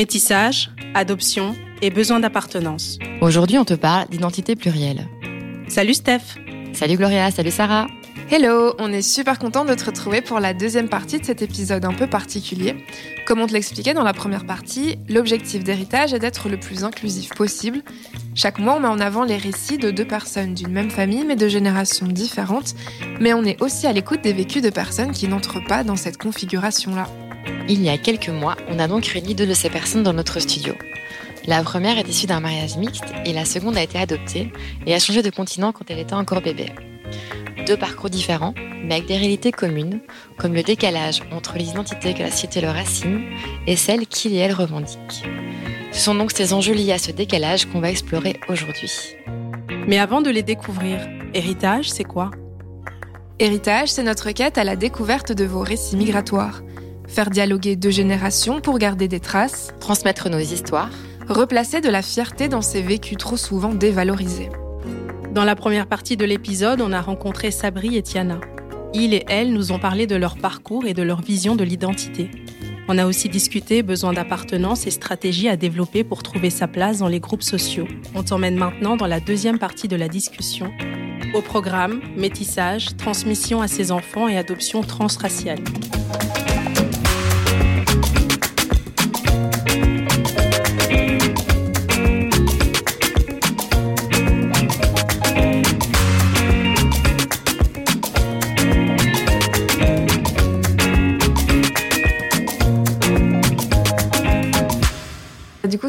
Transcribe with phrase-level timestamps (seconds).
[0.00, 2.98] Métissage, adoption et besoin d'appartenance.
[3.20, 5.06] Aujourd'hui, on te parle d'identité plurielle.
[5.68, 6.38] Salut Steph.
[6.72, 7.86] Salut Gloria, salut Sarah.
[8.30, 11.84] Hello, on est super content de te retrouver pour la deuxième partie de cet épisode
[11.84, 12.82] un peu particulier.
[13.26, 17.34] Comme on te l'expliquait dans la première partie, l'objectif d'héritage est d'être le plus inclusif
[17.34, 17.82] possible.
[18.34, 21.36] Chaque mois, on met en avant les récits de deux personnes d'une même famille mais
[21.36, 22.74] de générations différentes,
[23.20, 26.16] mais on est aussi à l'écoute des vécus de personnes qui n'entrent pas dans cette
[26.16, 27.06] configuration-là.
[27.68, 30.40] Il y a quelques mois, on a donc réuni deux de ces personnes dans notre
[30.40, 30.74] studio.
[31.46, 34.52] La première est issue d'un mariage mixte et la seconde a été adoptée
[34.86, 36.66] et a changé de continent quand elle était encore bébé.
[37.66, 40.00] Deux parcours différents, mais avec des réalités communes,
[40.38, 43.22] comme le décalage entre les identités que la société leur assigne
[43.66, 45.24] et celles qu'il et elle revendiquent.
[45.92, 48.92] Ce sont donc ces enjeux liés à ce décalage qu'on va explorer aujourd'hui.
[49.86, 51.00] Mais avant de les découvrir,
[51.34, 52.30] héritage, c'est quoi?
[53.38, 56.62] Héritage, c'est notre quête à la découverte de vos récits migratoires.
[57.10, 59.74] Faire dialoguer deux générations pour garder des traces.
[59.80, 60.90] Transmettre nos histoires.
[61.28, 64.48] Replacer de la fierté dans ces vécus trop souvent dévalorisés.
[65.34, 68.40] Dans la première partie de l'épisode, on a rencontré Sabri et Tiana.
[68.94, 72.30] Ils et elles nous ont parlé de leur parcours et de leur vision de l'identité.
[72.86, 77.08] On a aussi discuté besoin d'appartenance et stratégies à développer pour trouver sa place dans
[77.08, 77.88] les groupes sociaux.
[78.14, 80.72] On t'emmène maintenant dans la deuxième partie de la discussion.
[81.34, 85.58] Au programme, métissage, transmission à ses enfants et adoption transraciale.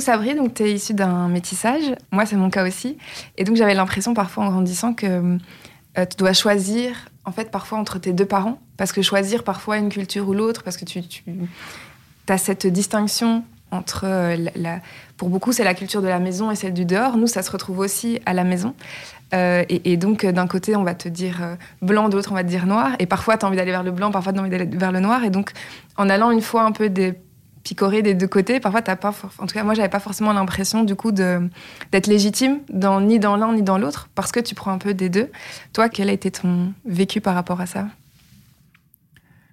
[0.02, 1.83] Du coup, Sabri, donc tu es issue d'un métissage.
[2.11, 2.97] Moi, c'est mon cas aussi.
[3.38, 7.77] Et donc, j'avais l'impression parfois en grandissant que euh, tu dois choisir, en fait, parfois
[7.77, 8.59] entre tes deux parents.
[8.77, 11.23] Parce que choisir parfois une culture ou l'autre, parce que tu, tu
[12.30, 14.05] as cette distinction entre.
[14.08, 14.80] euh, la,
[15.17, 17.15] pour beaucoup, c'est la culture de la maison et celle du dehors.
[17.15, 18.73] Nous, ça se retrouve aussi à la maison.
[19.36, 22.49] Euh, et, donc, d'un côté, on va te dire blanc, de l'autre, on va te
[22.49, 22.93] dire noir.
[22.97, 24.92] Et parfois, tu as envie d'aller vers le blanc, parfois, tu as envie d'aller vers
[24.92, 25.23] le noir.
[25.23, 25.52] Et donc,
[25.95, 27.14] en allant une fois un peu des
[27.64, 29.14] picorer des deux côtés, parfois, t'as pas.
[29.39, 32.60] En tout cas, moi, j'avais pas forcément l'impression, du coup, d'être légitime
[33.02, 35.30] ni dans l'un ni dans l'autre, parce que tu prends un peu des deux.
[35.73, 37.88] Toi, quel a été ton vécu par rapport à ça?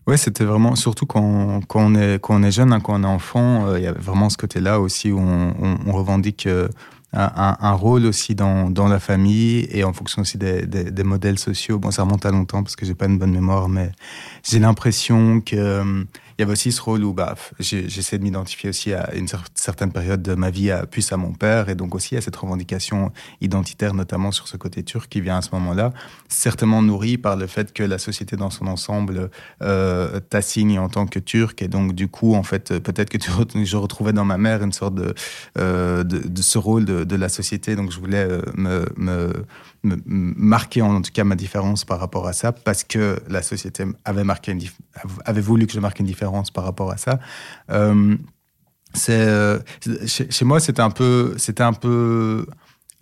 [0.08, 1.94] Ouais, c'était vraiment, surtout quand, quand, on
[2.42, 5.12] est, jeune, hein, quand on est enfant, euh, il y avait vraiment ce côté-là aussi
[5.12, 6.68] où on, revendique euh,
[7.12, 11.78] un, rôle aussi dans, la famille et en fonction aussi des modèles sociaux.
[11.78, 13.92] Bon, ça remonte à longtemps parce que j'ai pas une bonne mémoire, mais
[14.42, 16.04] j'ai l'impression que euh,
[16.38, 19.44] il y avait aussi ce rôle où bah, j'essaie de m'identifier aussi à une cer-
[19.56, 22.36] certaine période de ma vie, à, plus à mon père, et donc aussi à cette
[22.36, 23.10] revendication
[23.40, 25.92] identitaire, notamment sur ce côté turc qui vient à ce moment-là,
[26.28, 29.30] certainement nourri par le fait que la société dans son ensemble
[29.62, 33.18] euh, t'assigne en tant que turc, et donc du coup, en fait, peut-être que
[33.64, 35.14] je retrouvais dans ma mère une sorte de,
[35.58, 39.32] euh, de, de ce rôle de, de la société, donc je voulais euh, me, me,
[39.82, 44.24] marquer en tout cas ma différence par rapport à ça, parce que la société avait,
[44.24, 44.56] marqué
[45.24, 47.20] avait voulu que je marque une différence par rapport à ça.
[47.70, 48.16] Euh,
[48.94, 49.58] c'est euh,
[50.06, 52.46] chez, chez moi, c'était un peu, c'était un peu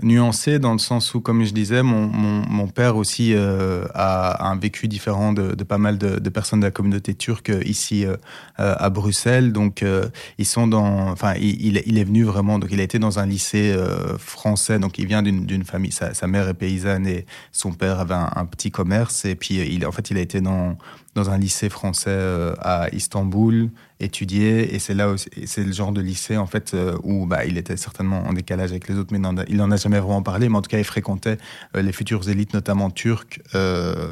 [0.03, 4.47] nuancé dans le sens où, comme je disais, mon, mon, mon père aussi euh, a
[4.49, 8.17] un vécu différent de, pas mal de, personnes de la communauté turque ici euh,
[8.57, 9.53] à Bruxelles.
[9.53, 10.09] Donc, euh,
[10.39, 13.27] ils sont dans, enfin, il, il, est venu vraiment, donc il a été dans un
[13.27, 14.79] lycée euh, français.
[14.79, 18.45] Donc, il vient d'une famille, sa, mère est paysanne et son père avait un, un
[18.45, 19.25] petit commerce.
[19.25, 20.77] Et puis, il, en fait, il a été dans
[21.17, 25.15] dans un lycée français euh, à Istanbul, étudier, et c'est là
[25.47, 28.71] c'est le genre de lycée en fait euh, où bah, il était certainement en décalage
[28.71, 29.19] avec les autres, mais
[29.49, 30.49] il n'en a jamais vraiment parlé.
[30.49, 31.39] Mais en tout cas, il fréquentait
[31.75, 33.41] euh, les futures élites, notamment turques,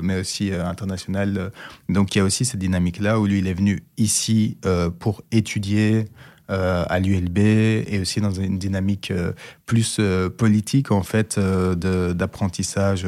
[0.03, 1.53] mais aussi internationales.
[1.89, 4.57] Donc il y a aussi cette dynamique-là où lui, il est venu ici
[4.99, 6.07] pour étudier.
[6.51, 9.33] Euh, à l'ULB et aussi dans une dynamique euh,
[9.65, 13.07] plus euh, politique en fait d'apprentissage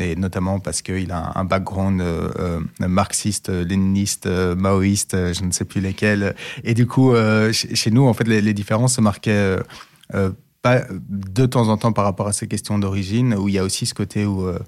[0.00, 2.02] et notamment parce qu'il a un background
[2.80, 6.34] marxiste, léniniste, maoïste, je ne sais plus lesquels.
[6.64, 7.14] Et du coup
[7.52, 9.58] chez nous en fait les différences se marquaient
[11.08, 13.86] de temps en temps par rapport à ces questions d'origine, où il y a aussi
[13.86, 14.58] ce côté où euh,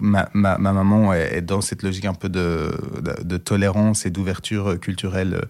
[0.00, 5.44] ma, ma, ma, maman est, dans cette logique un peu de, tolérance et d'ouverture culturelle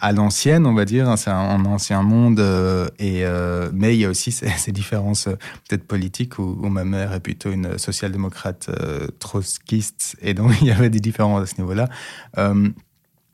[0.00, 1.16] à l'ancienne, on va dire.
[1.18, 5.24] C'est un, ancien monde, euh, et, euh, mais il y a aussi ces, ces différences
[5.68, 8.70] peut-être politiques où, où, ma mère est plutôt une social-démocrate
[9.18, 11.88] trotskiste, et donc il y avait des différences à ce niveau-là.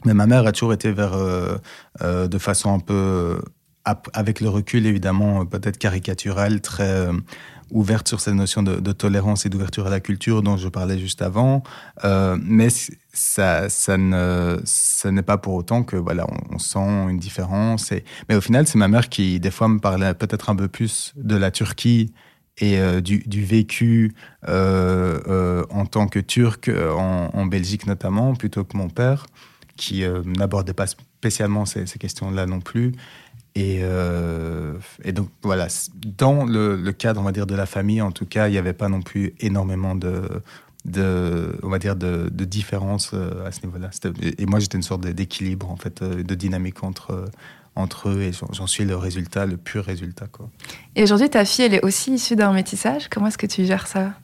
[0.04, 1.16] Mais ma mère a toujours été vers,
[2.00, 3.38] de façon un peu
[4.12, 7.12] avec le recul évidemment peut-être caricatural, très euh,
[7.70, 11.22] ouverte sur cette notion de, tolérance et d'ouverture à la culture dont je parlais juste
[11.22, 11.62] avant.
[12.04, 12.68] mais
[13.12, 17.92] ça, ça ne, ça n'est pas pour autant que voilà, on, sent une différence.
[18.28, 21.12] Mais au final, c'est ma mère qui des fois me parlait peut-être un peu plus
[21.16, 22.12] de la Turquie
[22.58, 24.14] et euh, du, vécu
[24.48, 29.26] euh, euh, en tant que turc en, Belgique notamment, plutôt que mon père,
[29.76, 32.92] qui n'abordait pas spécialement ces questions-là non plus.
[33.58, 33.80] Et,
[35.02, 35.66] et, donc voilà,
[36.18, 38.58] dans le, le, cadre, on va dire, de la famille, en tout cas, il n'y
[38.58, 40.42] avait pas non plus énormément de,
[40.84, 43.88] de on va dire, de, de différence à ce niveau-là.
[44.36, 47.24] Et moi, j'étais une sorte d'équilibre, en fait, de dynamique entre
[47.76, 50.26] entre eux et j'en suis le résultat, le pur résultat.
[50.26, 50.48] Quoi.
[50.96, 53.08] Et aujourd'hui, ta fille, elle est aussi issue d'un métissage?
[53.08, 54.14] Comment est-ce que tu gères ça?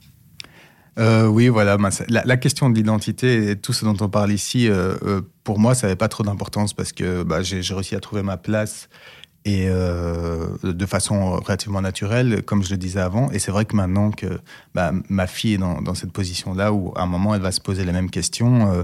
[0.99, 1.77] Euh, oui, voilà.
[2.09, 5.75] La, question de l'identité et tout ce dont on parle ici, euh, euh, pour moi,
[5.75, 8.89] ça n'avait pas trop d'importance parce que bah, j'ai réussi à trouver ma place
[9.45, 13.29] et euh, de façon relativement naturelle, comme je le disais avant.
[13.31, 14.39] Et c'est vrai que maintenant que
[14.73, 17.83] bah, ma fille est dans, cette position-là, où à un moment elle va se poser
[17.83, 18.83] les mêmes questions, euh,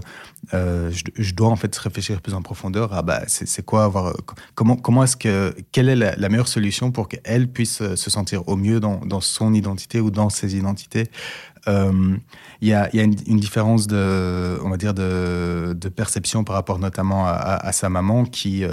[0.53, 4.13] euh, je, dois en fait réfléchir plus en profondeur à bah, c'est quoi avoir
[4.55, 8.57] comment comment est-ce que quelle est la, meilleure solution pour qu'elle puisse se sentir au
[8.57, 11.09] mieux dans, son identité ou dans ses identités.
[11.67, 17.25] Il y, a, une, différence de, on va dire, de, de perception par rapport notamment
[17.27, 18.65] à, sa maman qui,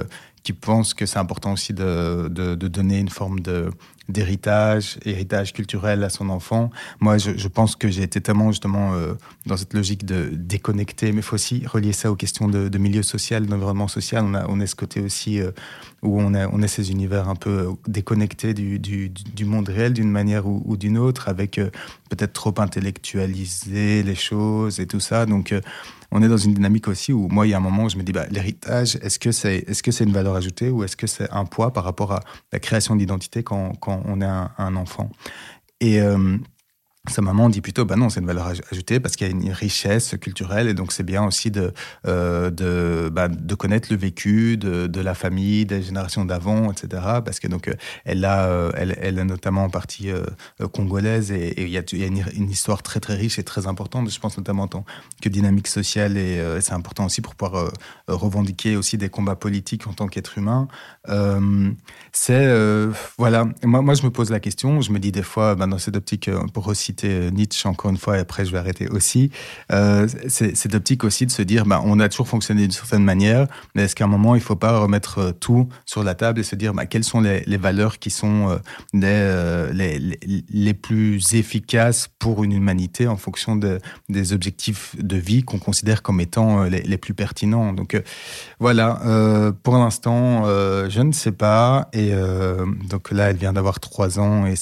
[0.47, 3.69] qui pense que c'est important aussi de, donner une forme de
[4.09, 6.71] d'héritage, héritage culturel à son enfant.
[7.01, 9.15] Moi, je, pense que j'ai été tellement justement euh,
[9.47, 13.03] dans cette logique de déconnecter, mais il faut aussi relier ça aux questions de, milieu
[13.03, 14.25] social, d'environnement social.
[14.25, 15.51] On, a, on est ce côté aussi euh,
[16.03, 19.93] où on, a, on est ces univers un peu euh, déconnectés du, du, monde réel
[19.93, 21.61] d'une manière ou, d'une autre, avec
[22.11, 25.27] peut-être trop intellectualiser les choses et tout ça.
[25.27, 25.55] Donc,
[26.11, 27.97] on est dans une dynamique aussi où moi, il y a un moment où je
[27.97, 31.07] me dis, bah, l'héritage, est-ce que c'est est -ce une valeur ajoutée ou est-ce que
[31.07, 32.21] c'est un poids par rapport à
[32.53, 35.11] la création d'identité quand, quand, on est un, un enfant.
[35.81, 36.39] Et euh,
[37.09, 39.51] sa maman dit plutôt, bah non, c'est une valeur ajoutée parce qu'il y a une
[39.51, 41.73] richesse culturelle et donc c'est bien aussi de,
[42.07, 47.03] euh, bah, de connaître le vécu de, la famille, des générations d'avant, etc.
[47.25, 47.75] Parce que donc euh,
[48.05, 50.11] elle a, euh, elle, elle est notamment en partie
[50.73, 54.11] congolaise et, il y a, a une, histoire très très riche et très importante.
[54.11, 54.85] Je pense notamment en tant
[55.23, 57.73] que dynamique sociale et c'est important aussi pour pouvoir
[58.09, 60.69] revendiquer aussi des combats politiques en tant qu'être humain.
[62.13, 62.47] c'est
[63.19, 65.79] voilà, moi moi je me pose la question, je me dis des fois, bah, dans
[65.79, 69.31] cette optique pour reciter citer Nietzsche encore une fois, et après je vais arrêter aussi,
[69.73, 73.47] euh, cette optique aussi de se dire, bah, on a toujours fonctionné d'une certaine manière,
[73.75, 76.41] mais est-ce qu'à un moment, il ne faut pas remettre euh, tout sur la table
[76.41, 78.57] et se dire, bah, quelles sont les, valeurs qui sont euh,
[78.93, 80.19] les, euh, les,
[80.51, 83.79] les, plus efficaces pour une humanité en fonction de,
[84.09, 87.73] des objectifs de vie qu'on considère comme étant euh, les, plus pertinents.
[87.73, 88.01] Donc euh,
[88.59, 91.89] voilà, pour l'instant, je ne sais pas.
[91.93, 92.13] Et
[92.89, 94.55] donc là, elle vient d'avoir trois ans et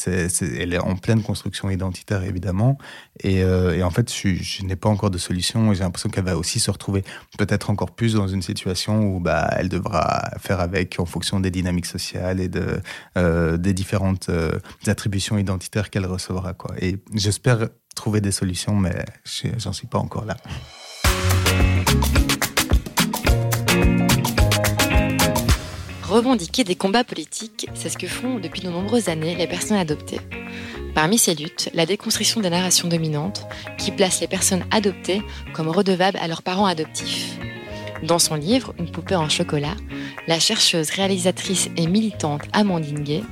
[0.58, 2.78] elle est en pleine construction identitaire évidemment.
[3.20, 6.36] Et, euh, et en fait, je, n'ai pas encore de solution j'ai l'impression qu'elle va
[6.36, 7.04] aussi se retrouver
[7.38, 11.50] peut-être encore plus dans une situation où bah, elle devra faire avec en fonction des
[11.50, 12.80] dynamiques sociales et de,
[13.16, 16.54] euh, des différentes euh, attributions identitaires qu'elle recevra.
[16.54, 16.74] Quoi.
[16.80, 19.04] Et j'espère trouver des solutions, mais
[19.58, 20.36] j'en suis pas encore là.
[26.14, 30.20] Revendiquer des combats politiques, c'est ce que font depuis de nombreuses années les personnes adoptées.
[30.94, 33.46] Parmi ces luttes, la déconstruction des narrations dominantes
[33.78, 37.36] qui placent les personnes adoptées comme redevables à leurs parents adoptifs.
[38.04, 39.74] Dans son livre Une poupée en chocolat,
[40.28, 43.22] la chercheuse, réalisatrice et militante Amandine Gay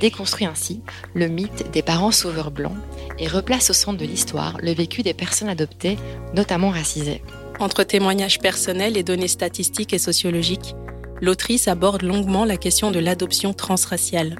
[0.00, 0.82] déconstruit ainsi
[1.14, 2.76] le mythe des parents sauveurs blancs
[3.18, 5.98] et replace au centre de l'histoire le vécu des personnes adoptées,
[6.34, 7.22] notamment racisées.
[7.58, 10.74] Entre témoignages personnels et données statistiques et sociologiques,
[11.20, 14.36] l'autrice aborde longuement la question de l'adoption transraciale.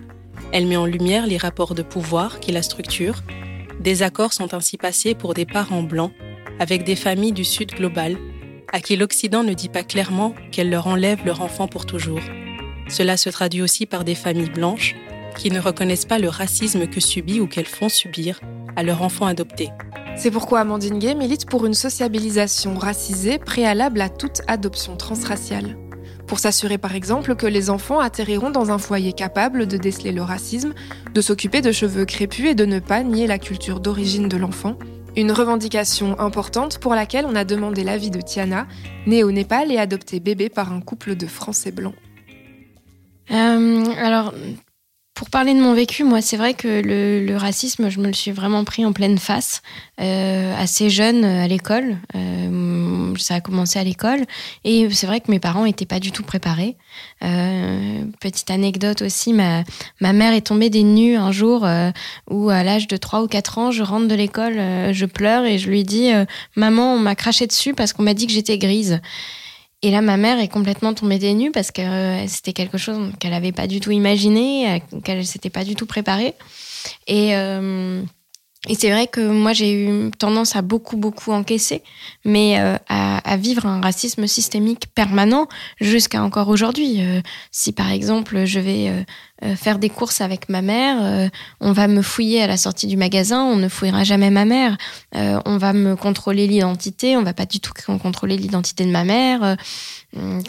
[0.52, 3.22] Elle met en lumière les rapports de pouvoir qui la structurent.
[3.78, 6.12] Des accords sont ainsi passés pour des parents blancs
[6.58, 8.16] avec des familles du Sud global,
[8.72, 12.20] à qui l'Occident ne dit pas clairement qu'elle leur enlève leur enfant pour toujours.
[12.88, 14.96] Cela se traduit aussi par des familles blanches
[15.38, 18.40] qui ne reconnaissent pas le racisme que subit ou qu'elles font subir
[18.74, 19.70] à leur enfant adopté.
[20.16, 25.76] C'est pourquoi Amandine Gay milite pour une sociabilisation racisée préalable à toute adoption transraciale
[26.30, 30.22] pour s'assurer par exemple que les enfants atterriront dans un foyer capable de déceler le
[30.22, 30.74] racisme,
[31.12, 34.78] de s'occuper de cheveux crépus et de ne pas nier la culture d'origine de l'enfant.
[35.16, 38.68] Une revendication importante pour laquelle on a demandé l'avis de Tiana,
[39.08, 41.96] née au Népal et adoptée bébé par un couple de Français blancs.
[43.32, 44.32] Euh, alors,
[45.20, 48.30] pour parler de mon vécu, moi, c'est vrai que le, racisme, je me le suis
[48.30, 49.60] vraiment pris en pleine face,
[50.00, 51.98] euh, assez jeune à l'école.
[52.14, 54.20] Euh, ça a commencé à l'école.
[54.64, 56.74] Et c'est vrai que mes parents n'étaient pas du tout préparés.
[57.22, 59.62] Euh, petite anecdote aussi, ma,
[60.00, 61.90] ma mère est tombée des nues un jour euh,
[62.30, 65.44] où, à l'âge de 3 ou 4 ans, je rentre de l'école, euh, je pleure
[65.44, 66.12] et je lui dis
[66.56, 69.02] Maman, on m'a craché dessus parce qu'on m'a dit que j'étais grise.
[69.82, 71.82] Et là, ma mère est complètement tombée des nues parce que
[72.26, 76.34] c'était quelque chose qu'elle n'avait pas du tout imaginé, qu'elle s'était pas du tout préparée.
[77.06, 77.34] Et.
[78.68, 81.82] Et c'est vrai que moi, j'ai eu tendance à beaucoup, beaucoup encaisser,
[82.26, 85.48] mais euh, à, vivre un racisme systémique permanent
[85.80, 87.02] jusqu'à encore aujourd'hui.
[87.02, 89.06] Euh, si par exemple, je vais
[89.42, 92.98] euh, faire des courses avec ma mère, on va me fouiller à la sortie du
[92.98, 94.76] magasin, on ne fouillera jamais ma mère.
[95.14, 99.56] on va me contrôler l'identité, on va pas du tout contrôler l'identité de ma mère.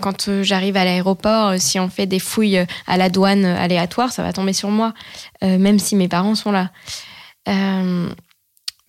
[0.01, 4.33] Quand j'arrive à l'aéroport, si on fait des fouilles à la douane aléatoire, ça va
[4.33, 4.93] tomber sur moi,
[5.41, 6.71] même si mes parents sont là.
[7.47, 8.09] Euh,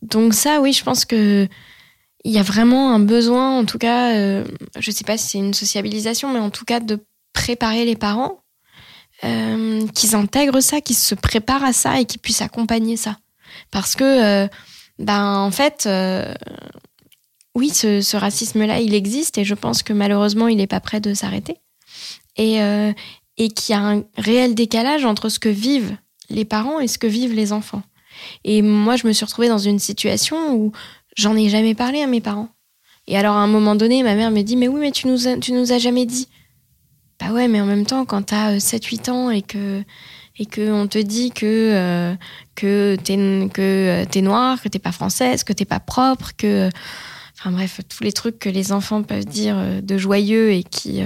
[0.03, 1.49] donc ça, oui, je pense que
[2.25, 4.45] il y a vraiment un besoin, en tout cas, euh,
[4.79, 7.97] je ne sais pas si c'est une sociabilisation, mais en tout cas de préparer les
[7.97, 8.43] parents,
[9.25, 13.19] euh, qu'ils intègrent ça, qu'ils se préparent à ça et qu'ils puissent accompagner ça.
[13.73, 14.49] Parce que,
[14.99, 15.89] ben, en fait,
[17.57, 21.01] oui, ce, ce racisme-là, il existe et je pense que malheureusement, il n'est pas prêt
[21.01, 21.57] de s'arrêter.
[22.37, 22.61] Et,
[23.37, 25.97] et qu'il y a un réel décalage entre ce que vivent
[26.31, 27.83] les parents et ce que vivent les enfants.
[28.45, 30.73] Et moi, je me suis retrouvée dans une situation où
[31.17, 32.49] j'en ai jamais parlé à mes parents.
[33.07, 35.19] Et alors, à un moment donné, ma mère me dit Mais oui, mais tu nous,
[35.41, 36.29] tu nous as jamais dit.
[37.21, 39.83] Bah ouais, mais en même temps, quand t'as 7-8 euh, ans et que
[40.39, 42.15] et qu'on te dit que, euh,
[42.55, 43.17] que t'es
[43.53, 46.69] que euh, es noire, que t'es pas française, que t'es pas propre, que.
[47.39, 51.03] Enfin bref, tous les trucs que les enfants peuvent dire de joyeux et qui,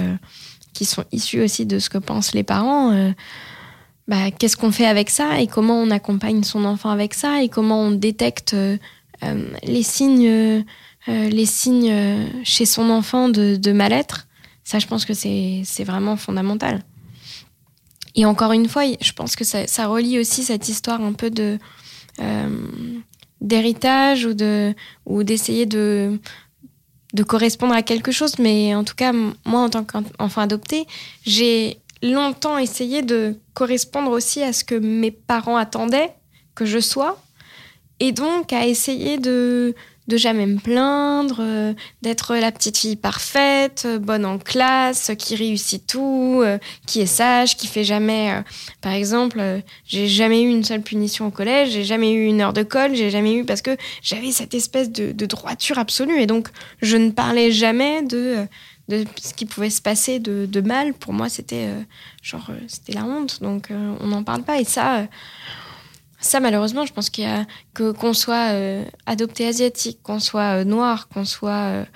[0.74, 2.92] qui sont issus aussi de ce que pensent les parents
[4.08, 7.48] bah, qu'est-ce qu'on fait avec ça et comment on accompagne son enfant avec ça et
[7.48, 8.76] comment on détecte euh,
[9.24, 10.62] euh, les signes, euh,
[11.08, 14.28] les signes chez son enfant de, de mal-être.
[14.62, 16.82] Ça, je pense que c'est vraiment fondamental.
[18.14, 21.30] Et encore une fois, je pense que ça, ça relie aussi cette histoire un peu
[21.30, 21.58] de
[23.42, 26.18] d'héritage ou de ou d'essayer de
[27.12, 28.38] de correspondre à quelque chose.
[28.38, 30.86] Mais en tout cas, moi, en tant qu'enfant adopté,
[31.24, 36.14] j'ai longtemps essayé de correspondre aussi à ce que mes parents attendaient
[36.54, 37.20] que je sois.
[38.00, 39.74] Et donc à essayer de,
[40.08, 41.72] de jamais me plaindre, euh,
[42.02, 47.06] d'être la petite fille parfaite, euh, bonne en classe, qui réussit tout, euh, qui est
[47.06, 48.42] sage, qui fait jamais.
[48.80, 49.42] par exemple,
[49.84, 52.94] j'ai jamais eu une seule punition au collège, j'ai jamais eu une heure de colle,
[52.94, 56.48] j'ai jamais eu parce que j'avais cette espèce de, de, droiture absolue et donc
[56.82, 58.46] je ne parlais jamais de
[58.88, 61.82] de ce qui pouvait se passer de, mal, pour moi, c'était euh,
[62.22, 63.42] genre euh, c'était la honte.
[63.42, 64.60] Donc euh, on n'en parle pas.
[64.60, 65.06] Et ça,
[66.20, 68.52] ça malheureusement, je pense qu'il y a que qu'on soit
[69.06, 71.86] adopté asiatique, qu'on soit noir, qu'on soit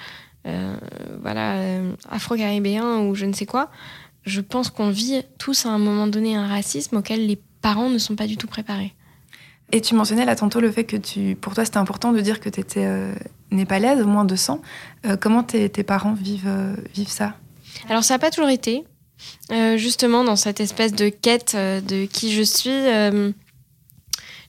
[1.22, 3.70] voilà afro-caribéen ou je ne sais quoi,
[4.24, 7.98] je pense qu'on vit tous à un moment donné un racisme auquel les parents ne
[7.98, 8.94] sont pas du tout préparés.
[9.72, 12.40] Et tu mentionnais là tantôt le fait que tu, pour toi c'était important de dire
[12.40, 13.12] que tu étais euh,
[13.50, 14.60] népalaise, au moins de sang.
[15.06, 17.34] Euh, comment tes, parents vivent, euh, vivent ça?
[17.88, 18.84] Alors ça n'a pas toujours été.
[19.76, 22.82] justement, dans cette espèce de quête de qui je suis,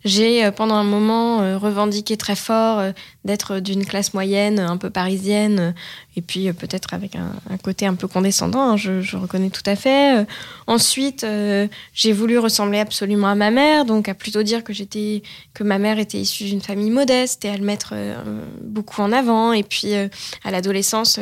[0.03, 2.81] j'ai pendant un moment revendiqué très fort
[3.23, 5.75] d'être d'une classe moyenne, un peu parisienne,
[6.17, 7.31] et puis euh, peut-être avec un,
[7.63, 10.19] côté un peu condescendant, hein, je, reconnais tout à fait.
[10.19, 10.25] Euh,
[10.67, 15.23] ensuite, euh, j'ai voulu ressembler absolument à ma mère, donc à plutôt dire que j'étais
[15.53, 17.93] que ma mère était issue d'une famille modeste et à le mettre
[18.61, 19.53] beaucoup en avant.
[19.53, 21.19] Et puis à l'adolescence,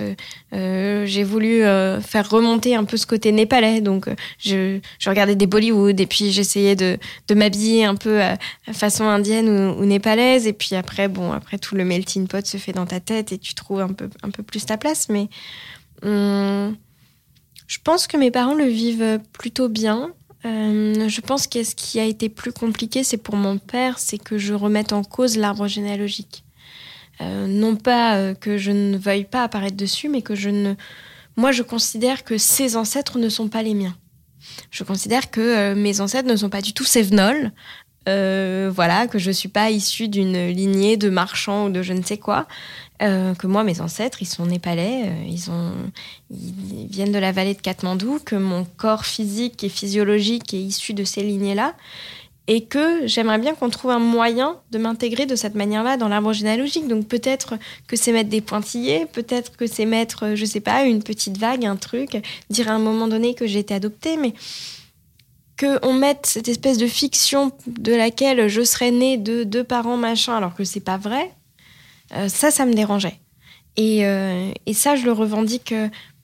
[0.51, 4.07] j'ai voulu faire remonter un peu ce côté népalais, donc
[4.39, 6.97] je, regardais des Bollywood et puis j'essayais de,
[7.33, 8.37] m'habiller un peu à,
[8.71, 10.47] façon indienne ou, ou, népalaise.
[10.47, 13.37] Et puis après, bon, après tout le melting pot se fait dans ta tête et
[13.37, 15.29] tu trouves un peu un peu plus ta place, mais
[16.03, 16.75] hum,
[17.69, 20.11] je pense que mes parents le vivent plutôt bien.
[20.43, 24.17] Euh, je pense que ce qui a été plus compliqué, c'est pour mon père, c'est
[24.17, 26.43] que je remette en cause l'arbre généalogique.
[27.21, 30.73] Euh, non pas euh, que je ne veuille pas apparaître dessus, mais que je ne...
[31.35, 33.95] Moi, je considère que ses ancêtres ne sont pas les miens.
[34.71, 37.51] Je considère que mes ancêtres ne sont pas du tout sévenols,
[38.07, 42.17] voilà, que je suis pas issue d'une lignée de marchands ou de je ne sais
[42.17, 42.47] quoi,
[43.01, 45.71] euh, que moi, mes ancêtres, ils sont népalais, euh, ils, ont,
[46.31, 50.93] ils viennent de la vallée de Katmandou, que mon corps physique et physiologique est issu
[50.93, 51.75] de ces lignées-là,
[52.47, 56.33] et que j'aimerais bien qu'on trouve un moyen de m'intégrer de cette manière-là dans l'arbre
[56.33, 56.87] généalogique.
[56.87, 57.53] Donc peut-être
[57.87, 61.63] que c'est mettre des pointillés, peut-être que c'est mettre, je sais pas, une petite vague,
[61.65, 62.17] un truc,
[62.49, 64.33] dire à un moment donné que j'ai été adoptée, mais
[65.59, 70.35] qu'on mette cette espèce de fiction de laquelle je serais née de deux parents machin,
[70.35, 71.38] alors que c'est pas vrai, euh,
[72.27, 73.19] ça, ça me dérangeait.
[73.77, 75.73] Et, et, ça, je le revendique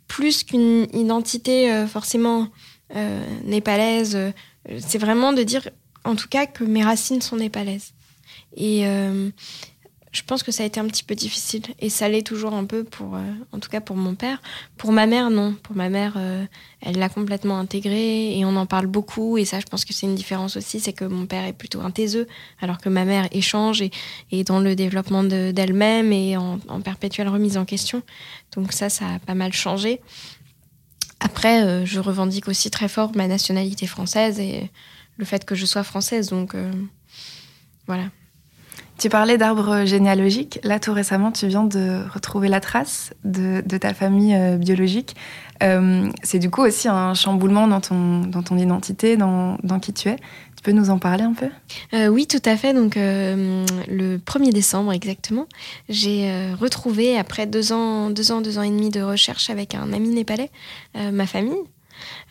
[0.08, 2.48] plus qu'une identité forcément
[3.44, 4.18] népalaise.
[4.80, 5.70] C'est vraiment de dire,
[6.04, 7.94] en tout cas, que mes racines sont népalaises.
[8.58, 8.86] Et
[10.15, 12.63] je pense que ça a été un petit peu difficile et ça l'est toujours un
[12.63, 13.19] peu pour, euh,
[13.51, 14.41] en tout cas pour mon père.
[14.77, 15.55] Pour ma mère, non.
[15.62, 16.45] Pour ma mère, euh,
[16.79, 20.05] elle l'a complètement intégré et on en parle beaucoup et ça, je pense que c'est
[20.05, 22.27] une différence aussi, c'est que mon père est plutôt un taiseux
[22.62, 23.91] alors que ma mère échange et,
[24.31, 28.01] et dans le développement d'elle-même et en, perpétuelle remise en question.
[28.55, 30.00] Donc ça, ça a pas mal changé.
[31.19, 34.72] Après, euh, je revendique aussi très fort ma nationalité française et
[35.17, 36.29] le fait que je sois française.
[36.29, 36.55] Donc
[37.86, 38.05] voilà.
[38.98, 40.60] Tu parlais d'arbres généalogiques.
[40.64, 45.16] Là, tout récemment, tu viens de retrouver la trace de, ta famille euh, biologique.
[45.64, 49.92] Euh, c'est du coup aussi un chamboulement dans ton, dans ton identité, dans, dans qui
[49.92, 50.16] tu es.
[50.16, 51.50] Tu peux nous en parler un peu?
[51.94, 52.74] Euh, Oui, tout à fait.
[52.74, 55.48] Donc, le 1er décembre exactement,
[55.90, 59.92] j'ai retrouvé, après deux ans, deux ans, deux ans et demi de recherche avec un
[59.92, 60.50] ami népalais,
[60.96, 61.60] ma famille.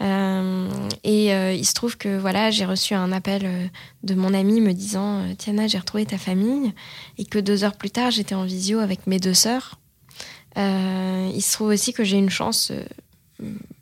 [0.01, 0.69] Euh,
[1.03, 3.67] et euh, il se trouve que voilà, j'ai reçu un appel euh,
[4.03, 6.73] de mon ami me disant Tiana, j'ai retrouvé ta famille.
[7.19, 9.79] Et que deux heures plus tard, j'étais en visio avec mes deux sœurs.
[10.57, 12.73] il se trouve aussi que j'ai une chance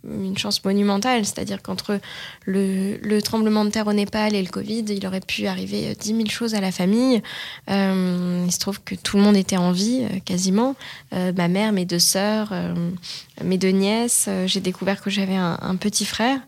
[0.05, 2.01] une chance monumentale, c'est-à-dire qu'entre
[2.47, 6.27] le, tremblement de terre au Népal et le Covid, il aurait pu arriver 10 000
[6.29, 7.23] choses à la famille.
[7.71, 10.75] Euh, il se trouve que tout le monde était en vie, euh, quasiment.
[11.13, 12.53] Euh, ma mère, mes deux sœurs,
[13.45, 14.29] mes deux nièces.
[14.47, 16.41] J'ai découvert que j'avais un, petit frère.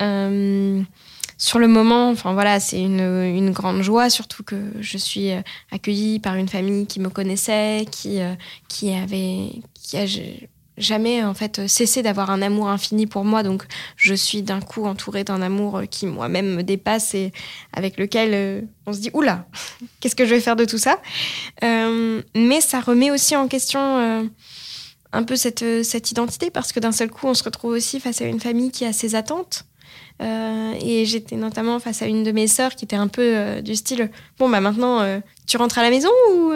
[0.00, 5.30] sur le moment, enfin voilà, c'est une, une, grande joie, surtout que je suis
[5.70, 8.20] accueillie par une famille qui me connaissait, qui,
[8.68, 10.06] qui avait, qui a
[10.78, 13.42] jamais en fait cessé d'avoir un amour infini pour moi.
[13.42, 13.64] Donc
[13.96, 17.32] je suis d'un coup entourée d'un amour qui moi-même me dépasse et
[17.72, 19.46] avec lequel euh, on se dit oula
[20.00, 20.98] qu'est-ce que je vais faire de tout ça?
[21.62, 24.24] Euh, mais ça remet aussi en question euh,
[25.12, 28.20] un peu cette, cette identité parce que d'un seul coup on se retrouve aussi face
[28.22, 29.64] à une famille qui a ses attentes
[30.20, 34.08] et j'étais notamment face à une de mes sœurs qui était un peu du style
[34.38, 36.52] bon bah maintenant tu rentres à la maison ou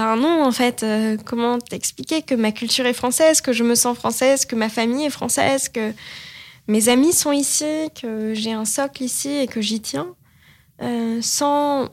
[0.00, 3.74] ben non, en fait, euh, comment t'expliquer que ma culture est française, que je me
[3.74, 5.92] sens française, que ma famille est française, que
[6.68, 10.14] mes amis sont ici, que j'ai un socle ici et que j'y tiens,
[10.80, 11.90] euh, sans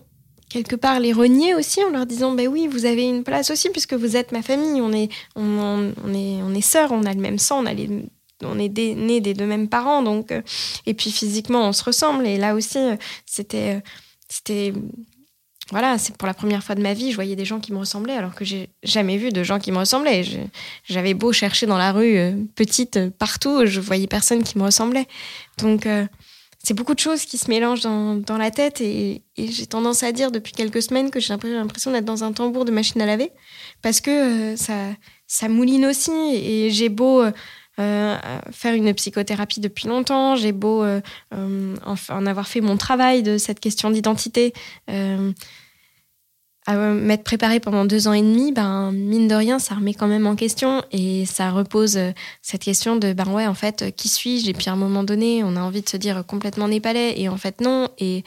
[0.50, 3.70] quelque part les renier aussi en leur disant ben oui vous avez une place aussi
[3.72, 4.80] puisque vous êtes ma famille.
[4.80, 8.08] On est on, est on est sœurs on a le même sang on
[8.42, 10.42] on est nés des deux mêmes parents donc euh,
[10.86, 12.26] et puis physiquement on se ressemble.
[12.26, 12.80] Et là aussi
[13.26, 13.84] c'était
[14.30, 14.72] c'était
[15.72, 17.78] voilà, c'est pour la première fois de ma vie, je voyais des gens qui me
[17.78, 20.24] ressemblaient, alors que j'ai jamais vu de gens qui me ressemblaient.
[20.86, 24.64] J'avais beau chercher dans la rue, euh, petite, euh, partout, je voyais personne qui me
[24.64, 25.08] ressemblait.
[25.58, 26.06] Donc, euh,
[26.64, 30.32] c'est beaucoup de choses qui se mélangent dans, la tête, et, j'ai tendance à dire
[30.32, 33.32] depuis quelques semaines que j'ai l'impression d'être dans un tambour de machine à laver,
[33.82, 34.92] parce que ça,
[35.28, 37.24] ça mouline aussi, et j'ai beau.
[37.78, 40.84] Faire une psychothérapie depuis longtemps, j'ai beau
[41.32, 44.54] en, avoir fait mon travail de cette question d'identité,
[46.76, 50.28] m'être préparée pendant deux ans et demi, ben, mine de rien, ça remet quand même
[50.28, 52.12] en question et ça repose euh,
[52.42, 54.50] cette question de, ben ouais, en fait, euh, qui suis-je?
[54.50, 57.30] Et puis à un moment donné, on a envie de se dire complètement népalais et
[57.30, 57.90] en fait, non.
[58.00, 58.24] Et,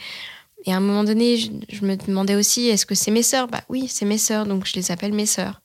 [0.65, 3.47] et à un moment donné, je, me demandais aussi, est-ce que c'est mes sœurs?
[3.47, 5.61] Bah oui, c'est mes sœurs, donc je les appelle mes sœurs.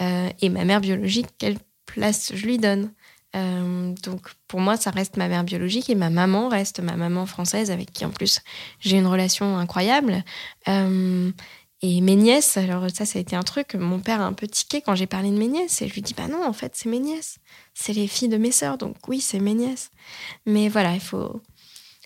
[0.00, 2.90] Euh, et ma mère biologique, quelle place je lui donne?
[4.02, 7.70] Donc pour moi, ça reste ma mère biologique et ma maman reste ma maman française
[7.70, 8.40] avec qui en plus
[8.80, 10.24] j'ai une relation incroyable.
[11.82, 14.46] Et mes nièces, alors ça, ça a été un truc, mon père a un peu
[14.46, 15.82] tiqué quand j'ai parlé de mes nièces.
[15.82, 17.38] Et je lui dis, bah non, en fait, c'est mes nièces.
[17.74, 19.90] C'est les filles de mes sœurs, donc oui, c'est mes nièces.
[20.46, 21.42] Mais voilà, il faut,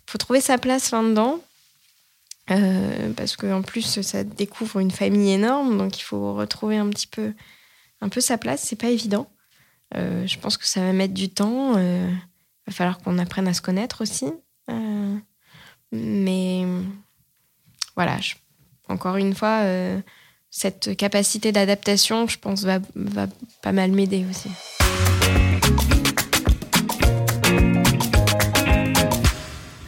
[0.07, 1.41] faut trouver sa place là-dedans.
[2.51, 7.07] Euh, parce qu'en plus, ça découvre une famille énorme, donc il faut retrouver un petit
[7.07, 7.33] peu,
[8.01, 8.63] un peu sa place.
[8.63, 9.31] C'est pas évident.
[9.97, 11.73] Euh, je pense que ça va mettre du temps.
[11.73, 12.11] Il euh,
[12.67, 14.33] va falloir qu'on apprenne à se connaître aussi.
[15.93, 16.65] mais
[17.97, 18.19] voilà,
[18.89, 20.01] encore une fois, euh,
[20.51, 22.79] cette capacité d'adaptation, je pense, va,
[23.63, 24.51] pas mal m'aider aussi.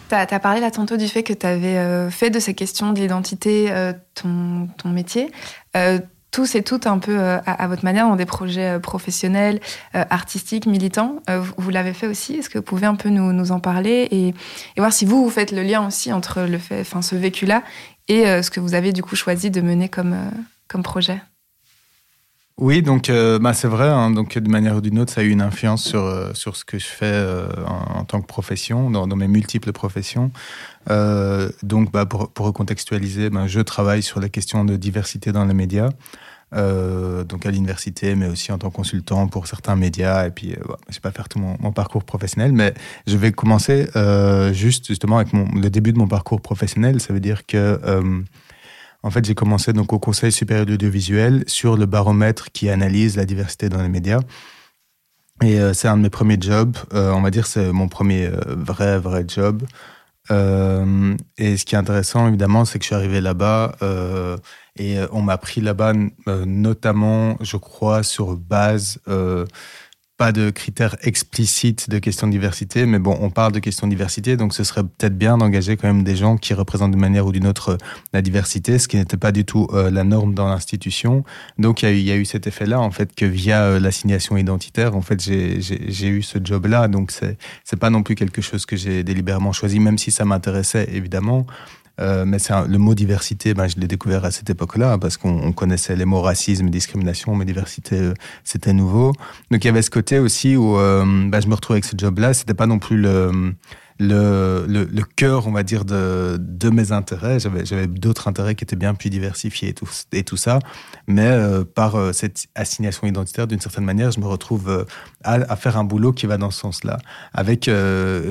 [0.08, 2.92] Tu as, parlé là tantôt du fait que tu avais euh, fait de ces questions
[2.92, 5.32] de l'identité euh, ton, métier.
[6.32, 9.60] Tous et toutes un peu à, votre manière dans des projets professionnels,
[9.92, 11.22] artistiques, militants.
[11.58, 12.36] vous, l'avez fait aussi.
[12.36, 14.34] Est-ce que vous pouvez un peu nous, en parler et, et,
[14.78, 17.62] voir si vous, vous faites le lien aussi entre le fait, enfin, ce vécu-là
[18.08, 20.30] et euh, ce que vous avez du coup choisi de mener comme, euh,
[20.68, 21.20] comme projet?
[22.58, 23.88] Oui, donc euh, bah, c'est vrai.
[23.88, 26.64] Hein, donc de manière ou d'une autre, ça a eu une influence sur sur ce
[26.64, 27.24] que je fais
[27.66, 30.30] en, tant que profession, dans, mes multiples professions.
[30.88, 35.54] donc, bah, pour, pour, recontextualiser, bah, je travaille sur la question de diversité dans les
[35.54, 35.90] médias.
[36.52, 40.26] donc à l'université, mais aussi en tant que consultant pour certains médias.
[40.26, 42.74] Et puis, je ne vais pas faire tout mon, parcours professionnel, mais
[43.06, 43.86] je vais commencer
[44.52, 47.00] juste justement avec mon, le début de mon parcours professionnel.
[47.00, 47.80] Ça veut dire que
[49.02, 53.16] en fait, j'ai commencé donc au Conseil supérieur de l'audiovisuel sur le baromètre qui analyse
[53.16, 54.20] la diversité dans les médias.
[55.42, 56.76] Et euh, c'est un de mes premiers jobs.
[56.94, 59.64] Euh, on va dire c'est mon premier euh, vrai, vrai job.
[60.30, 63.76] et ce qui est intéressant, évidemment, c'est que je suis arrivé là-bas
[64.78, 65.92] et on m'a pris là-bas
[66.46, 68.98] notamment, je crois, sur base
[70.16, 73.92] pas de critères explicites de questions de diversité, mais bon, on parle de questions de
[73.92, 77.27] diversité, donc ce serait peut-être bien d'engager quand même des gens qui représentent d'une manière
[77.27, 77.77] ou d'une autre euh,
[78.12, 81.25] la diversité, ce qui n'était pas du tout euh, la norme dans l'institution.
[81.59, 85.03] Donc il y, a eu cet effet-là, en fait, que via euh, l'assignation identitaire, en
[85.03, 86.88] fait, j'ai eu ce job-là.
[86.88, 90.25] Donc c'est c'est pas non plus quelque chose que j'ai délibérément choisi, même si ça
[90.25, 91.46] m'intéressait évidemment.
[92.00, 95.52] Euh, mais c'est le mot diversité, ben, je l'ai découvert à cette époque-là parce qu'on
[95.52, 99.12] connaissait les mots racisme, discrimination, mais diversité, euh, c'était nouveau.
[99.50, 101.96] Donc il y avait ce côté aussi où euh, ben, je me retrouvais avec ce
[101.96, 102.33] job-là.
[102.33, 103.55] C'était pas non plus le
[103.98, 107.38] le, le, cœur, on va dire, de, de mes intérêts.
[107.38, 110.59] J'avais, d'autres intérêts qui étaient bien plus diversifiés et tout, et tout ça.
[111.07, 114.85] Mais euh, par euh, cette assignation identitaire, d'une certaine manière, je me retrouve euh,
[115.24, 116.98] à, faire un boulot qui va dans ce sens-là,
[117.33, 117.70] avec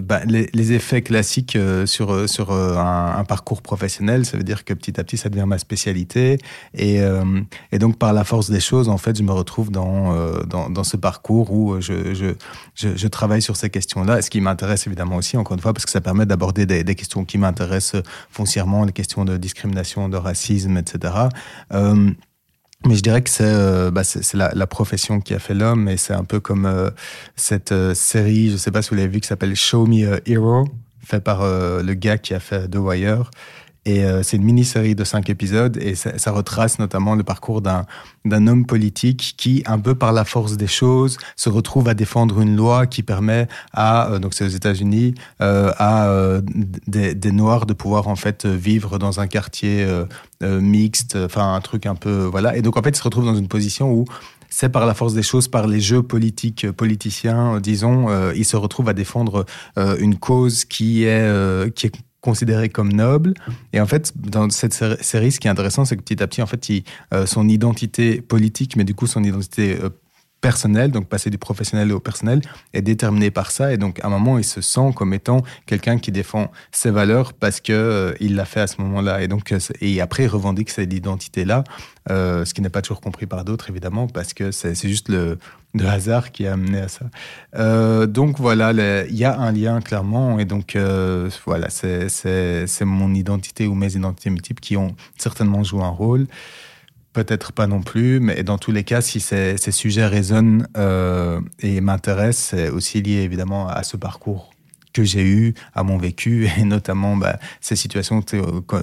[0.04, 4.26] bah, les, effets classiques sur, sur un, parcours professionnel.
[4.26, 6.38] Ça veut dire que petit à petit, ça devient ma spécialité.
[6.74, 7.00] Et,
[7.72, 10.14] et donc, par la force des choses, en fait, je me retrouve dans,
[10.46, 12.34] dans, dans ce parcours où je, je,
[12.76, 14.22] je, je travaille sur ces questions-là.
[14.22, 17.26] Ce qui m'intéresse évidemment aussi, encore une fois, parce que ça permet d'aborder des, questions
[17.26, 21.14] qui m'intéressent foncièrement, les questions de discrimination, de racisme, etc.
[21.74, 22.12] Euh,
[22.86, 24.02] mais je dirais que c'est euh, bah,
[24.34, 26.90] la, profession qui a fait l'homme et c'est un peu comme euh,
[27.36, 30.20] cette euh, série, je sais pas si vous l'avez vu, qui s'appelle Show Me a
[30.26, 30.68] Hero,
[31.04, 33.30] fait par le gars qui a fait The Wire.
[33.86, 38.48] Et euh, c'est une mini-série de cinq épisodes et ça, retrace notamment le parcours d'un
[38.48, 42.56] homme politique qui, un peu par la force des choses, se retrouve à défendre une
[42.56, 46.12] loi qui permet à, euh, donc c'est aux États-Unis, euh, à
[46.88, 49.88] des, des, Noirs de pouvoir en fait vivre dans un quartier
[50.42, 52.58] mixte, enfin un truc un peu voilà.
[52.58, 54.06] Et donc en fait, il se retrouve dans une position où
[54.50, 58.58] c'est par la force des choses, par les jeux politiques, politiciens, disons, euh, il se
[58.58, 59.46] retrouve à défendre
[59.78, 63.34] une cause qui est, qui est considéré comme noble.
[63.74, 66.42] Et en fait, dans cette série, ce qui est intéressant, c'est que petit à petit,
[66.42, 66.72] en fait,
[67.14, 69.90] euh, son identité politique, mais du coup son identité euh,
[70.42, 72.42] personnelle, donc passer du professionnel au personnel,
[72.74, 73.72] est déterminée par ça.
[73.74, 77.34] Et donc, à un moment, il se sent comme étant quelqu'un qui défend ses valeurs
[77.34, 79.22] parce que euh, il l'a fait à ce moment-là.
[79.22, 81.64] Et donc, et après, il revendique cette identité-là,
[82.10, 85.38] ce qui n'est pas toujours compris par d'autres, évidemment, parce que c'est juste le,
[85.74, 87.06] de hasard qui a amené à ça.
[87.56, 88.72] Euh, donc voilà,
[89.06, 92.10] il y a un lien clairement, et donc euh, voilà, c'est
[92.82, 96.28] mon identité ou mes identités multiples qui ont certainement joué un rôle.
[97.14, 101.82] Peut-être pas non plus, mais dans tous les cas, si ces, sujets résonnent euh, et
[101.82, 104.52] m'intéressent, c'est aussi lié évidemment à ce parcours
[104.94, 108.24] que j'ai eu à mon vécu et notamment bah, ces situations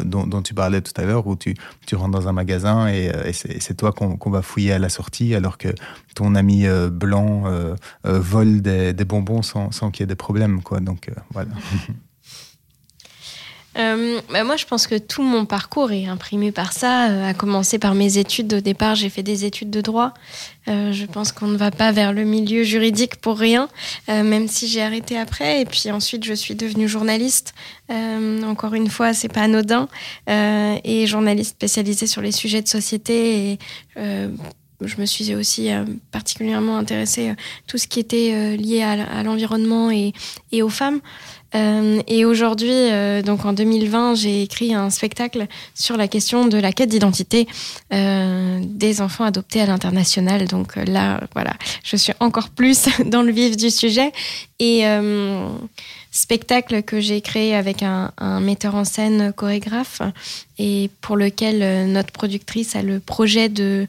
[0.04, 1.54] dont, tu parlais tout à l'heure où tu,
[1.92, 5.56] rentres dans un magasin et, euh, c'est toi qu'on va fouiller à la sortie alors
[5.56, 5.68] que
[6.14, 7.44] ton ami euh, blanc
[8.04, 10.80] vole des, bonbons sans, qu'il y ait des problèmes quoi.
[10.80, 11.50] Donc voilà
[13.78, 17.08] Euh, bah moi, je pense que tout mon parcours est imprimé par ça.
[17.08, 18.52] Euh, à commencer par mes études.
[18.54, 20.14] Au départ, j'ai fait des études de droit.
[20.68, 23.68] Euh, je pense qu'on ne va pas vers le milieu juridique pour rien,
[24.08, 25.62] euh, même si j'ai arrêté après.
[25.62, 27.54] Et puis ensuite, je suis devenue journaliste.
[27.90, 29.88] Encore une fois, c'est pas anodin.
[30.26, 33.52] et journaliste spécialisée sur les sujets de société.
[33.52, 33.58] Et
[33.96, 35.70] je me suis aussi
[36.10, 37.36] particulièrement intéressée à
[37.66, 40.12] tout ce qui était lié à, l'environnement et,
[40.62, 41.00] aux femmes.
[41.54, 46.58] Euh, et aujourd'hui, euh, donc en 2020, j'ai écrit un spectacle sur la question de
[46.58, 47.48] la quête d'identité
[47.92, 50.46] euh, des enfants adoptés à l'international.
[50.46, 54.12] Donc là, voilà, je suis encore plus dans le vif du sujet.
[54.60, 54.82] Et
[56.10, 60.02] spectacle que j'ai créé avec un, metteur en scène chorégraphe
[60.58, 63.86] et pour lequel notre productrice a le projet de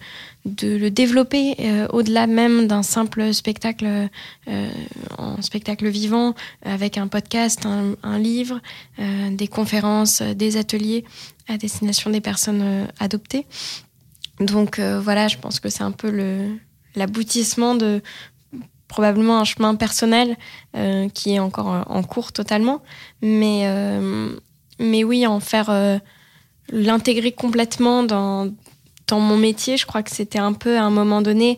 [0.50, 4.10] de le développer euh, au-delà même d'un simple spectacle
[4.48, 4.70] euh,
[5.18, 8.60] en spectacle vivant avec un podcast, un, livre,
[9.00, 11.06] euh, des conférences, des ateliers
[11.48, 13.46] à destination des personnes adoptées.
[14.40, 16.12] Donc voilà, je pense que c'est un peu
[16.96, 18.02] l'aboutissement de
[18.88, 20.38] probablement un chemin personnel
[21.14, 22.82] qui est encore en cours totalement,
[23.22, 23.68] mais
[24.80, 26.00] mais oui, en faire
[26.72, 28.50] l'intégrer complètement dans
[29.10, 31.58] dans mon métier, je crois que c'était un peu à un moment donné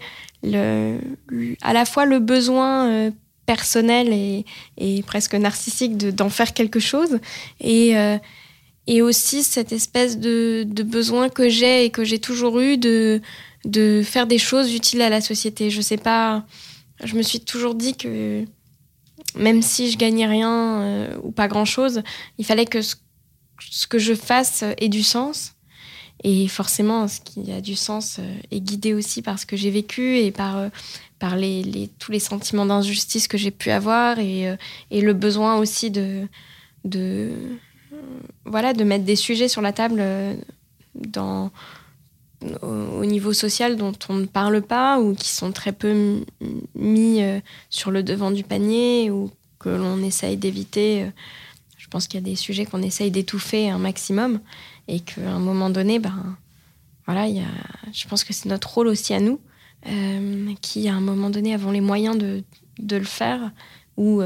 [1.62, 3.12] à la fois le besoin euh,
[3.46, 4.12] personnel
[4.78, 7.20] et, presque narcissique d'en faire quelque chose
[7.60, 8.18] et, euh,
[9.02, 13.22] aussi cette espèce de, besoin que j'ai et que j'ai toujours eu de,
[14.04, 15.70] faire des choses utiles à la société.
[15.70, 16.46] Je sais pas,
[17.04, 18.46] je me suis toujours dit que
[19.36, 22.02] même si je gagnais rien euh, ou pas grand chose,
[22.38, 22.96] il fallait que ce,
[23.88, 25.54] que je fasse ait du sens.
[26.24, 29.72] Et forcément, ce qui a du sens euh, est guidé aussi par ce que j'ai
[29.72, 30.70] vécu et par, euh,
[31.20, 31.36] par
[32.00, 34.56] tous les sentiments d'injustice que j'ai pu avoir et,
[34.90, 36.28] et, le besoin aussi de,
[38.46, 40.04] voilà, de mettre des sujets sur la table
[40.96, 41.52] dans,
[42.62, 46.24] au, niveau social dont on ne parle pas ou qui sont très peu
[46.76, 49.30] mis euh, sur le devant du panier ou
[49.60, 51.04] que l'on essaye d'éviter.
[51.04, 51.10] Euh,
[51.78, 54.40] je pense qu'il y a des sujets qu'on essaye d'étouffer un maximum
[54.88, 56.38] et qu'à un moment donné, ben,
[57.06, 59.40] voilà, il y a, je pense que c'est notre rôle aussi à nous,
[59.88, 62.44] euh, qui à un moment donné avons les moyens de,
[62.80, 63.52] de le faire
[63.98, 64.22] ou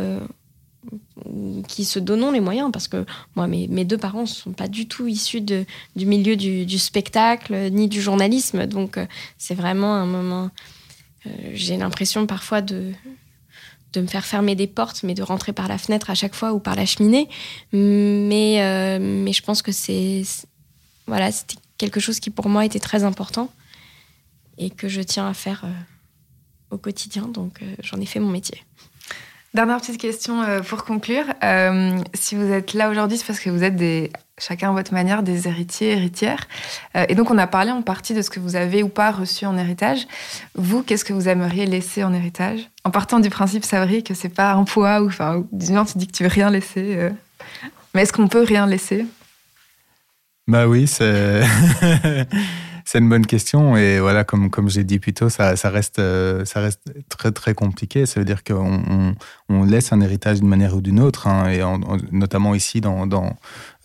[1.67, 4.67] qui se donnons les moyens, parce que moi, mes, mes deux parents ne sont pas
[4.67, 5.65] du tout issus de,
[5.95, 9.05] du milieu du, spectacle ni du journalisme, donc euh,
[9.37, 10.49] c'est vraiment un moment.
[11.25, 12.91] Euh, j'ai l'impression parfois de,
[13.95, 16.53] de me faire fermer des portes, mais de rentrer par la fenêtre à chaque fois
[16.53, 17.29] ou par la cheminée.
[17.71, 20.23] Mais, euh, mais je pense que c'est.
[21.07, 23.49] Voilà, c'était quelque chose qui pour moi était très important
[24.57, 25.65] et que je tiens à faire
[26.71, 28.64] au quotidien, donc j'en ai fait mon métier.
[29.55, 31.23] Dernière petite question euh, pour conclure.
[31.41, 35.23] Euh, si vous êtes là aujourd'hui, c'est parce que vous êtes chacun à votre manière
[35.23, 36.49] des héritiers, héritières.
[36.97, 39.11] Euh, et donc, on a parlé en partie de ce que vous avez ou pas
[39.11, 40.07] reçu en héritage.
[40.55, 42.69] Vous, qu'est-ce que vous aimeriez laisser en héritage?
[42.83, 46.07] En partant du principe, Sabri, que c'est pas un poids, ou enfin, disons, tu dis
[46.07, 47.11] que tu veux rien laisser.
[47.93, 49.05] Mais est-ce qu'on peut rien laisser?
[50.49, 51.43] Bah oui, c'est.
[52.85, 55.97] c'est une bonne question et voilà, comme comme j'ai dit plus tôt, ça, ça reste
[55.97, 58.05] euh, ça reste très très compliqué.
[58.05, 59.15] Ça veut dire qu'on
[59.49, 61.61] on, laisse un héritage d'une manière ou d'une autre, hein, et
[62.11, 63.35] notamment ici dans, dans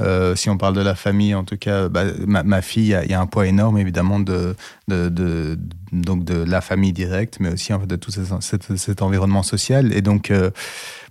[0.00, 3.14] euh, si on parle de la famille, en tout cas, bah, ma, fille, il y,
[3.14, 4.54] a un poids énorme évidemment de,
[4.88, 5.58] de, de,
[5.92, 9.94] donc de la famille directe, mais aussi en fait, de tout cet, cet, environnement social
[9.94, 10.50] et donc euh,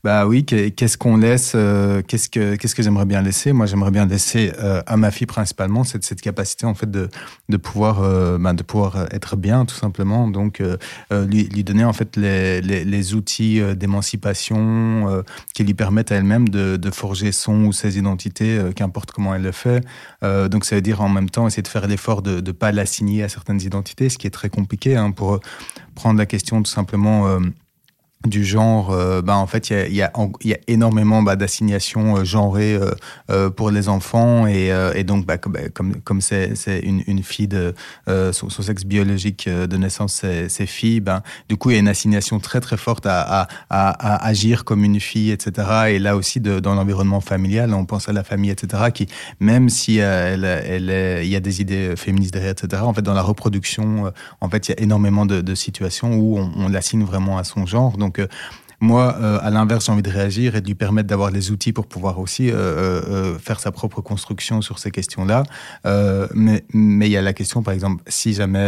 [0.03, 3.51] bah oui, qu'est-ce qu'on laisse euh, Qu'est-ce que qu'est-ce que j'aimerais bien laisser?
[3.51, 7.09] Moi, j'aimerais bien laisser euh, à ma fille principalement cette, capacité en fait de
[7.49, 10.29] de pouvoir euh, bah, de pouvoir être bien tout simplement.
[10.29, 10.61] Donc
[11.11, 16.91] lui, donner en fait les, les, outils d'émancipation qui lui permettent à elle-même de, de
[16.91, 19.83] forger son ou ses identités, qu'importe comment elle le fait.
[20.21, 23.23] donc ça veut dire en même temps essayer de faire l'effort de ne pas l'assigner
[23.23, 25.39] à certaines identités, ce qui est très compliqué hein, pour
[25.95, 27.39] prendre la question tout simplement
[28.27, 32.17] du genre, euh, bah, en fait, il y a, y, y a, énormément bah, d'assignations
[32.17, 32.91] euh, genrées euh,
[33.31, 36.53] euh, pour les enfants et, euh, donc, bah, bah comme comme c'est
[36.83, 37.73] une, une fille de
[38.07, 42.39] son, sexe biologique de naissance, c'est fille, ben du coup, il y a une assignation
[42.39, 45.67] très très forte à, à, agir comme une fille, etc.
[45.89, 48.91] Et là aussi, dans l'environnement familial, on pense à la famille, etc.
[48.93, 49.07] Qui,
[49.39, 52.83] même si elle, elle, y a des idées féministes derrière, etc.
[52.83, 56.37] En fait, dans la reproduction, en fait, il y a énormément de, de situations où
[56.37, 57.97] on, on l'assigne vraiment à son genre.
[57.97, 58.27] Donc, donc, euh,
[58.81, 61.73] moi, euh, à l'inverse, j'ai envie de réagir et de lui permettre d'avoir les outils
[61.73, 65.43] pour pouvoir aussi euh, faire sa propre construction sur ces questions-là.
[66.33, 68.67] mais il y a la question, par exemple, si jamais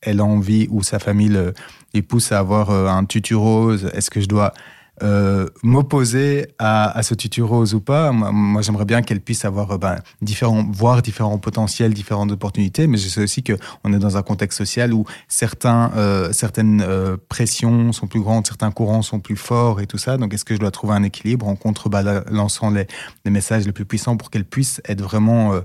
[0.00, 1.38] elle a envie ou sa famille
[1.92, 4.54] les pousse à avoir un tutu rose, est-ce que je dois
[5.02, 8.12] euh, m'opposer à, à, ce tutu rose ou pas.
[8.12, 12.96] Moi, j'aimerais bien qu'elle puisse avoir euh, ben, différents, voir différents potentiels, différentes opportunités, mais
[12.96, 16.86] je sais aussi que on est dans un contexte social où certains, euh, certaines
[17.28, 20.16] pressions sont plus grandes, certains courants sont plus forts et tout ça.
[20.16, 21.48] Donc, est-ce que je dois trouver un équilibre?
[21.48, 22.86] En contrebalançant les,
[23.24, 25.60] les messages les plus puissants pour qu'elle puisse être vraiment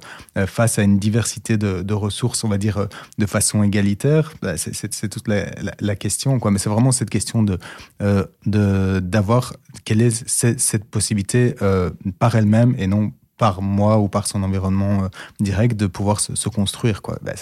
[0.48, 2.88] face à une diversité de, ressources, on va dire,
[3.18, 4.34] de façon égalitaire?
[4.42, 6.50] Ben, C'est toute la, question, quoi.
[6.50, 7.60] Mais c'est vraiment cette question de,
[8.00, 9.53] de d'avoir
[9.84, 15.03] quelle est cette possibilité euh, par elle-même et non par moi ou par son environnement
[15.03, 15.08] euh,
[15.41, 17.01] direct de pouvoir se, construire.
[17.01, 17.19] Quoi.
[17.21, 17.36] Ben,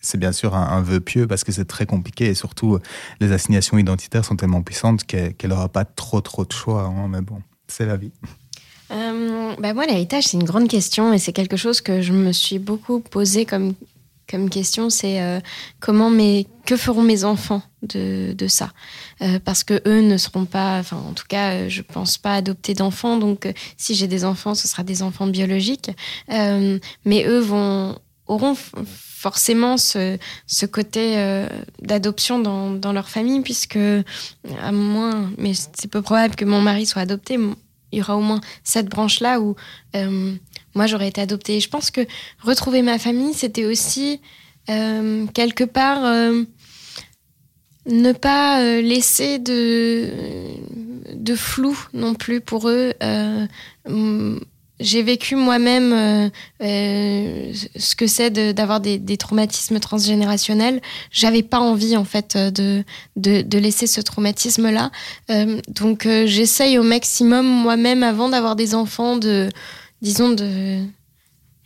[0.00, 2.82] c'est bien sûr un, vœu pieux parce que c'est très compliqué et surtout euh,
[3.20, 6.82] les assignations identitaires sont tellement puissantes qu'elle n'aura pas trop trop de choix.
[6.82, 8.12] Hein, mais bon, c'est la vie.
[8.90, 12.58] Ben moi, l'héritage, c'est une grande question et c'est quelque chose que je me suis
[12.58, 13.72] beaucoup posé comme
[14.28, 15.40] comme question, c'est euh,
[15.80, 18.72] comment mes, que feront mes enfants de, de ça?
[19.22, 22.34] Euh, Parce que eux ne seront pas, enfin en tout cas, euh, je pense pas
[22.34, 23.18] adopter d'enfants.
[23.18, 25.90] Donc, si j'ai des enfants, ce sera des enfants biologiques.
[26.28, 31.46] mais eux vont auront forcément ce, ce côté
[31.80, 33.78] d'adoption dans, dans, leur famille, puisque
[34.60, 37.38] à moins, mais c'est peu probable que mon mari soit adopté.
[37.92, 39.54] Il y aura au moins cette branche-là où
[40.76, 41.58] moi j'aurais été adoptée.
[41.58, 42.02] je pense que
[42.42, 44.20] retrouver ma famille, c'était aussi
[44.68, 46.42] euh, quelque part euh,
[47.86, 50.10] ne pas euh, laisser de,
[51.14, 52.92] de flou non plus pour eux.
[54.78, 60.82] j'ai vécu moi-même ce que c'est d'avoir des, traumatismes transgénérationnels.
[61.10, 62.84] J'avais pas envie en fait de,
[63.16, 64.90] de, de laisser ce traumatisme-là.
[65.68, 69.48] Donc j'essaye au maximum moi-même avant d'avoir des enfants de,
[70.00, 70.84] disons de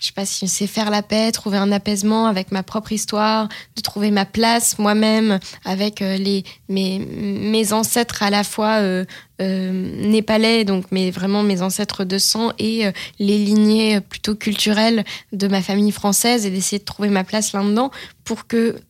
[0.00, 3.48] je sais pas si sais faire la paix, trouver un apaisement avec ma propre histoire,
[3.76, 9.04] de trouver ma place moi-même avec euh, les mes, mes ancêtres à la fois euh,
[9.42, 9.70] euh,
[10.06, 12.84] népalais, donc mais vraiment mes ancêtres de sang et
[13.18, 17.90] les lignées plutôt culturelles de ma famille française et d'essayer de trouver ma place là-dedans
[18.24, 18.80] pour que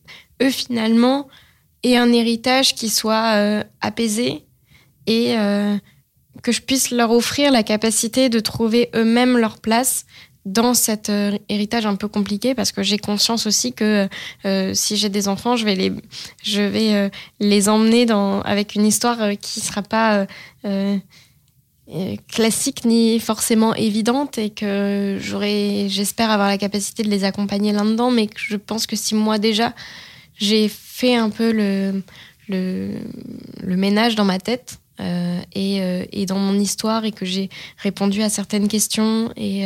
[0.41, 1.27] eux finalement
[1.83, 4.45] aient un héritage qui soit apaisé
[5.07, 5.35] et
[6.41, 10.05] que je puisse leur offrir la capacité de trouver eux-mêmes leur place
[10.45, 14.07] dans cet euh, héritage un peu compliqué parce que j'ai conscience aussi que
[14.45, 15.91] euh, si j'ai des enfants, je vais les,
[16.57, 18.07] euh, emmener
[18.43, 20.25] avec une histoire qui sera pas
[22.29, 28.27] classique ni forcément évidente et que j'espère avoir la capacité de les accompagner là-dedans, mais
[28.27, 29.73] que je pense que si moi déjà
[30.37, 32.01] j'ai fait un peu le
[33.61, 34.79] ménage dans ma tête,
[35.55, 39.65] et, et, dans mon histoire et que j'ai répondu à certaines questions et,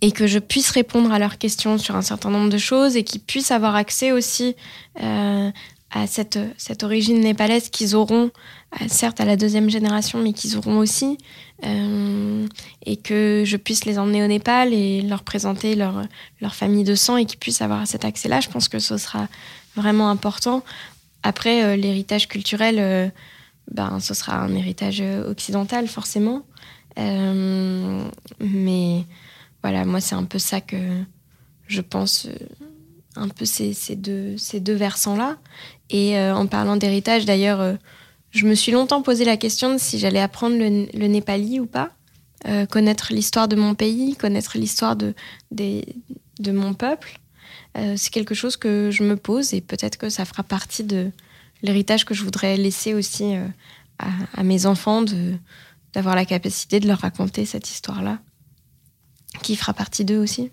[0.00, 3.04] et que je puisse répondre à leurs questions sur un certain nombre de choses et
[3.04, 4.56] qu'ils puissent avoir accès aussi
[5.02, 5.50] euh,
[5.90, 8.30] à cette, cette origine népalaise qu'ils auront,
[8.80, 11.18] euh, certes à la deuxième génération, mais qu'ils auront aussi,
[11.64, 12.46] euh,
[12.86, 16.02] et que je puisse les emmener au Népal et leur présenter leur,
[16.40, 18.40] leur famille de sang et qu'ils puissent avoir cet accès-là.
[18.40, 19.28] Je pense que ce sera
[19.74, 20.62] vraiment important.
[21.22, 23.12] Après, l'héritage culturel,
[23.70, 26.44] ben, ce sera un héritage occidental, forcément.
[26.96, 28.04] mais
[29.62, 30.76] voilà, moi, c'est un peu ça que
[31.70, 32.34] je pense, euh,
[33.16, 35.38] un peu ces, deux, ces deux versants-là.
[35.88, 37.74] Et euh, en parlant d'héritage, d'ailleurs, euh,
[38.32, 41.66] je me suis longtemps posé la question de si j'allais apprendre le, le, népali ou
[41.66, 41.90] pas,
[42.70, 45.14] connaître l'histoire de mon pays, connaître l'histoire de,
[45.50, 45.84] des,
[46.38, 47.20] de mon peuple.
[47.74, 51.10] c'est quelque chose que je me pose et peut-être que ça fera partie de
[51.62, 53.34] l'héritage que je voudrais laisser aussi
[53.98, 55.04] à, à mes enfants,
[55.92, 58.18] d'avoir la capacité de leur raconter cette histoire-là
[59.42, 60.50] qui fera partie d'eux aussi.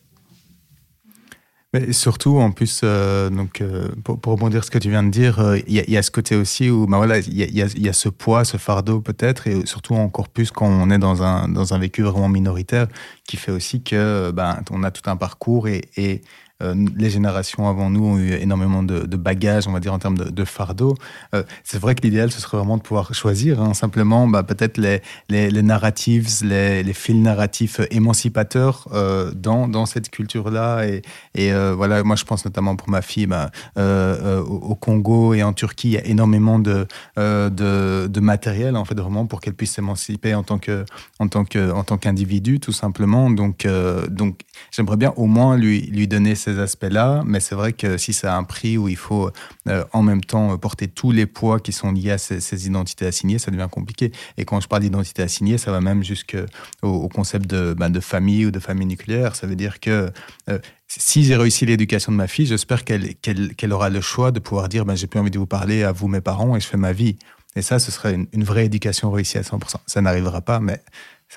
[1.74, 5.40] Mais surtout, en plus, euh, donc, euh, pour, rebondir ce que tu viens de dire,
[5.40, 8.08] euh, il y, a ce côté aussi où bah il y, y, y, a ce
[8.08, 11.78] poids, ce fardeau peut-être, et surtout encore plus quand on est dans un, dans un
[11.78, 12.88] vécu vraiment minoritaire,
[13.28, 16.18] qui fait aussi que ben, on a tout un parcours et, euh,
[16.62, 20.30] les générations avant nous ont eu énormément de, bagages, on va dire, en termes de,
[20.30, 20.96] de fardeau.
[21.34, 24.78] Euh, c'est vrai que l'idéal, ce serait vraiment de pouvoir choisir, hein, simplement, bah, peut-être
[24.78, 30.88] les, les, narratives, les, les fils narratifs émancipateurs euh, dans, dans cette culture-là.
[30.88, 31.02] Et,
[31.36, 35.44] et euh, voilà, moi, je pense notamment pour ma fille, bah, euh, au Congo et
[35.44, 39.56] en Turquie, il y a énormément de, de, de matériel, en fait, vraiment, pour qu'elle
[39.56, 40.86] puisse s'émanciper en tant que,
[41.20, 43.30] en tant que, en tant qu'individu, tout simplement.
[43.30, 43.68] Donc,
[44.10, 44.42] donc,
[44.72, 48.28] j'aimerais bien au moins lui, lui donner ces aspects-là, mais c'est vrai que si c'est
[48.28, 49.30] un prix où il faut
[49.68, 53.38] euh, en même temps porter tous les poids qui sont liés à ces, identités assignées,
[53.38, 54.14] ça devient compliqué.
[54.38, 56.46] Et quand je parle d'identité assignée, ça va même jusqu'au
[56.84, 59.36] au concept de, ben, de famille ou de famille nucléaire.
[59.36, 60.10] Ça veut dire que
[60.50, 64.70] euh, si j'ai réussi l'éducation de ma fille, j'espère qu'elle aura le choix de pouvoir
[64.70, 66.78] dire ben, j'ai plus envie de vous parler à vous, mes parents, et je fais
[66.78, 67.18] ma vie.
[67.58, 69.76] Et ça, ce serait une, une vraie éducation réussie à 100%.
[69.86, 70.82] Ça n'arrivera pas, mais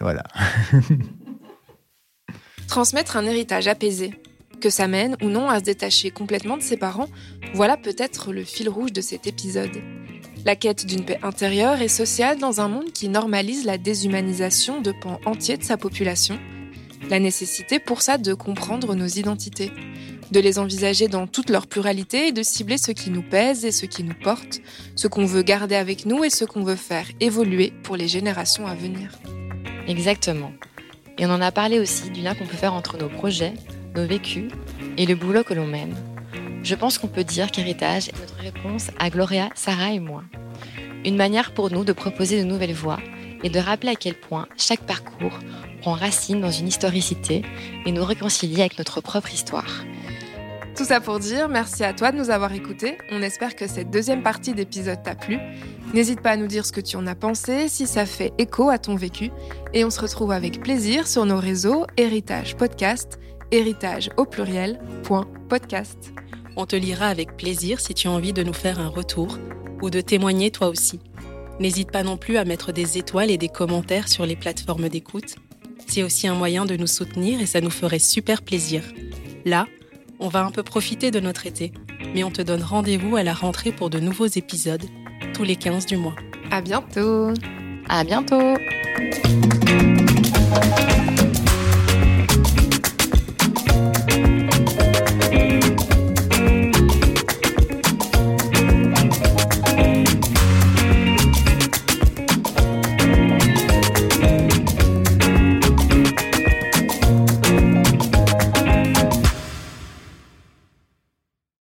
[0.00, 0.22] voilà.
[2.68, 4.14] Transmettre un héritage apaisé,
[4.60, 7.08] que ça mène ou non à se détacher complètement de ses parents,
[7.54, 9.82] voilà peut-être le fil rouge de cet épisode.
[10.44, 14.92] La quête d'une paix intérieure et sociale dans un monde qui normalise la déshumanisation de
[14.92, 16.38] pans entiers de sa population.
[17.10, 19.72] La nécessité pour ça de comprendre nos identités,
[20.30, 23.72] de les envisager dans toute leur pluralité et de cibler ce qui nous pèse et
[23.72, 24.60] ce qui nous porte,
[24.94, 28.66] ce qu'on veut garder avec nous et ce qu'on veut faire évoluer pour les générations
[28.66, 29.18] à venir.
[29.88, 30.52] Exactement.
[31.18, 33.54] Et on en a parlé aussi du lien qu'on peut faire entre nos projets,
[33.94, 34.50] nos vécus
[34.96, 35.94] et le boulot que l'on mène.
[36.62, 40.22] Je pense qu'on peut dire qu'héritage est notre réponse à Gloria, Sarah et moi.
[41.04, 43.00] Une manière pour nous de proposer de nouvelles voies
[43.42, 45.38] et de rappeler à quel point chaque parcours
[45.80, 47.42] prend racine dans une historicité
[47.86, 49.84] et nous réconcilie avec notre propre histoire.
[50.76, 52.96] Tout ça pour dire merci à toi de nous avoir écoutés.
[53.10, 55.38] On espère que cette deuxième partie d'épisode t'a plu.
[55.94, 58.70] N'hésite pas à nous dire ce que tu en as pensé, si ça fait écho
[58.70, 59.30] à ton vécu.
[59.74, 63.18] Et on se retrouve avec plaisir sur nos réseaux Héritage Podcast
[63.50, 66.12] héritage au pluriel, point podcast.
[66.56, 69.38] On te lira avec plaisir si tu as envie de nous faire un retour
[69.82, 71.00] ou de témoigner toi aussi.
[71.58, 75.36] N'hésite pas non plus à mettre des étoiles et des commentaires sur les plateformes d'écoute.
[75.86, 78.82] C'est aussi un moyen de nous soutenir et ça nous ferait super plaisir.
[79.44, 79.66] Là,
[80.18, 81.72] on va un peu profiter de notre été,
[82.14, 84.84] mais on te donne rendez-vous à la rentrée pour de nouveaux épisodes,
[85.34, 86.16] tous les 15 du mois.
[86.50, 87.32] À bientôt!
[87.88, 88.54] À bientôt!